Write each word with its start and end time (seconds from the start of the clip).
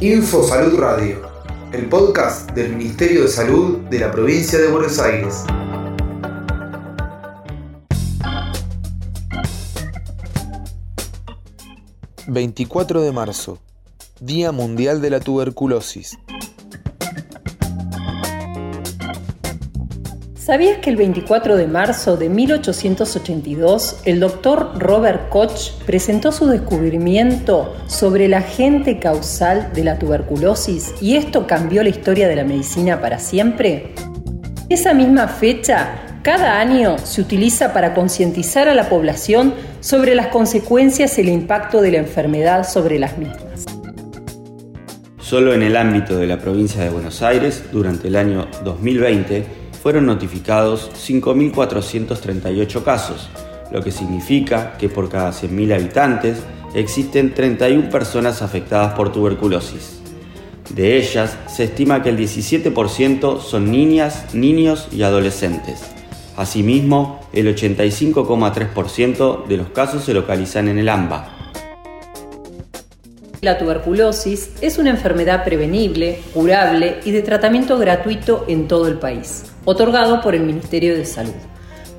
Info 0.00 0.42
Salud 0.46 0.78
Radio, 0.78 1.22
el 1.72 1.88
podcast 1.88 2.50
del 2.50 2.76
Ministerio 2.76 3.22
de 3.22 3.28
Salud 3.28 3.78
de 3.88 3.98
la 3.98 4.10
provincia 4.12 4.58
de 4.58 4.68
Buenos 4.68 4.98
Aires. 4.98 5.44
...24 12.26 13.00
de 13.00 13.12
marzo... 13.12 13.58
...Día 14.20 14.52
Mundial 14.52 15.00
de 15.00 15.10
la 15.10 15.20
Tuberculosis... 15.20 16.18
¿Sabías 20.50 20.78
que 20.78 20.90
el 20.90 20.96
24 20.96 21.56
de 21.56 21.68
marzo 21.68 22.16
de 22.16 22.28
1882 22.28 24.00
el 24.04 24.18
doctor 24.18 24.72
Robert 24.80 25.28
Koch 25.28 25.70
presentó 25.86 26.32
su 26.32 26.48
descubrimiento 26.48 27.76
sobre 27.86 28.24
el 28.24 28.34
agente 28.34 28.98
causal 28.98 29.72
de 29.72 29.84
la 29.84 29.96
tuberculosis 30.00 30.92
y 31.00 31.14
esto 31.14 31.46
cambió 31.46 31.84
la 31.84 31.90
historia 31.90 32.26
de 32.26 32.34
la 32.34 32.42
medicina 32.42 33.00
para 33.00 33.20
siempre? 33.20 33.94
Esa 34.68 34.92
misma 34.92 35.28
fecha, 35.28 36.18
cada 36.22 36.58
año 36.58 36.98
se 36.98 37.20
utiliza 37.20 37.72
para 37.72 37.94
concientizar 37.94 38.68
a 38.68 38.74
la 38.74 38.88
población 38.88 39.54
sobre 39.78 40.16
las 40.16 40.26
consecuencias 40.26 41.16
y 41.16 41.20
el 41.20 41.28
impacto 41.28 41.80
de 41.80 41.92
la 41.92 41.98
enfermedad 41.98 42.68
sobre 42.68 42.98
las 42.98 43.16
mismas. 43.18 43.66
Solo 45.20 45.54
en 45.54 45.62
el 45.62 45.76
ámbito 45.76 46.18
de 46.18 46.26
la 46.26 46.40
provincia 46.40 46.82
de 46.82 46.90
Buenos 46.90 47.22
Aires, 47.22 47.62
durante 47.70 48.08
el 48.08 48.16
año 48.16 48.48
2020, 48.64 49.59
fueron 49.82 50.06
notificados 50.06 50.90
5.438 50.94 52.82
casos, 52.82 53.28
lo 53.72 53.82
que 53.82 53.90
significa 53.90 54.76
que 54.78 54.88
por 54.88 55.08
cada 55.08 55.30
100.000 55.30 55.74
habitantes 55.74 56.38
existen 56.74 57.34
31 57.34 57.88
personas 57.90 58.42
afectadas 58.42 58.94
por 58.94 59.12
tuberculosis. 59.12 60.00
De 60.74 60.98
ellas, 60.98 61.36
se 61.48 61.64
estima 61.64 62.02
que 62.02 62.10
el 62.10 62.18
17% 62.18 63.40
son 63.40 63.72
niñas, 63.72 64.34
niños 64.34 64.86
y 64.92 65.02
adolescentes. 65.02 65.82
Asimismo, 66.36 67.20
el 67.32 67.54
85,3% 67.54 69.46
de 69.46 69.56
los 69.56 69.70
casos 69.70 70.04
se 70.04 70.14
localizan 70.14 70.68
en 70.68 70.78
el 70.78 70.88
AMBA, 70.88 71.39
la 73.40 73.56
tuberculosis 73.56 74.50
es 74.60 74.78
una 74.78 74.90
enfermedad 74.90 75.44
prevenible, 75.44 76.20
curable 76.34 76.98
y 77.04 77.10
de 77.10 77.22
tratamiento 77.22 77.78
gratuito 77.78 78.44
en 78.48 78.68
todo 78.68 78.86
el 78.86 78.98
país, 78.98 79.44
otorgado 79.64 80.20
por 80.20 80.34
el 80.34 80.42
Ministerio 80.42 80.94
de 80.94 81.06
Salud. 81.06 81.32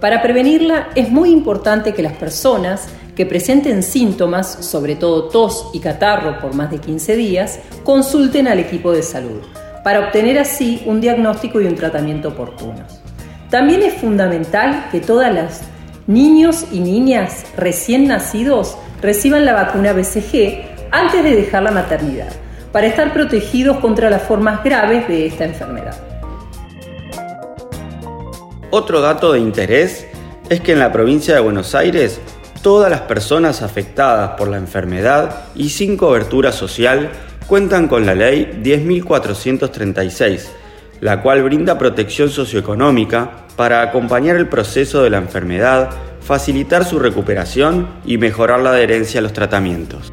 Para 0.00 0.22
prevenirla 0.22 0.88
es 0.94 1.10
muy 1.10 1.30
importante 1.30 1.94
que 1.94 2.02
las 2.02 2.14
personas 2.14 2.88
que 3.16 3.26
presenten 3.26 3.82
síntomas, 3.82 4.64
sobre 4.66 4.96
todo 4.96 5.28
tos 5.28 5.70
y 5.72 5.80
catarro 5.80 6.38
por 6.40 6.54
más 6.54 6.70
de 6.70 6.78
15 6.78 7.16
días, 7.16 7.58
consulten 7.84 8.46
al 8.46 8.58
equipo 8.58 8.92
de 8.92 9.02
salud 9.02 9.40
para 9.82 10.00
obtener 10.00 10.38
así 10.38 10.82
un 10.84 11.00
diagnóstico 11.00 11.60
y 11.60 11.66
un 11.66 11.74
tratamiento 11.74 12.28
oportunos. 12.28 13.00
También 13.48 13.82
es 13.82 13.94
fundamental 13.94 14.88
que 14.92 15.00
todas 15.00 15.34
las 15.34 15.62
niños 16.06 16.66
y 16.70 16.80
niñas 16.80 17.44
recién 17.56 18.08
nacidos 18.08 18.76
reciban 19.00 19.44
la 19.44 19.54
vacuna 19.54 19.92
BCG 19.92 20.69
antes 20.90 21.22
de 21.22 21.36
dejar 21.36 21.62
la 21.62 21.70
maternidad, 21.70 22.28
para 22.72 22.86
estar 22.86 23.12
protegidos 23.12 23.78
contra 23.78 24.10
las 24.10 24.22
formas 24.22 24.62
graves 24.62 25.08
de 25.08 25.26
esta 25.26 25.44
enfermedad. 25.44 25.96
Otro 28.70 29.00
dato 29.00 29.32
de 29.32 29.40
interés 29.40 30.06
es 30.48 30.60
que 30.60 30.72
en 30.72 30.78
la 30.78 30.92
provincia 30.92 31.34
de 31.34 31.40
Buenos 31.40 31.74
Aires 31.74 32.20
todas 32.62 32.90
las 32.90 33.02
personas 33.02 33.62
afectadas 33.62 34.32
por 34.36 34.48
la 34.48 34.58
enfermedad 34.58 35.44
y 35.54 35.70
sin 35.70 35.96
cobertura 35.96 36.52
social 36.52 37.10
cuentan 37.46 37.88
con 37.88 38.06
la 38.06 38.14
ley 38.14 38.60
10.436, 38.62 40.46
la 41.00 41.22
cual 41.22 41.42
brinda 41.42 41.78
protección 41.78 42.30
socioeconómica 42.30 43.46
para 43.56 43.82
acompañar 43.82 44.36
el 44.36 44.48
proceso 44.48 45.02
de 45.02 45.10
la 45.10 45.18
enfermedad, 45.18 45.90
facilitar 46.20 46.84
su 46.84 46.98
recuperación 46.98 47.88
y 48.04 48.18
mejorar 48.18 48.60
la 48.60 48.70
adherencia 48.70 49.18
a 49.18 49.22
los 49.22 49.32
tratamientos. 49.32 50.12